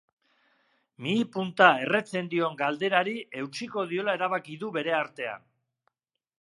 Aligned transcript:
Mihi 1.07 1.25
punta 1.35 1.67
erretzen 1.83 2.31
dion 2.33 2.57
galderari 2.63 3.15
eutsiko 3.43 3.87
diola 3.95 4.19
erabaki 4.21 4.59
du 4.65 4.73
bere 4.81 4.99
artean. 5.05 5.49